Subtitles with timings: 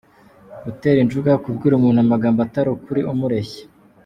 [0.65, 3.63] Gutera injuga: kubwira umuntu amagambo atari ukuri, umureshya.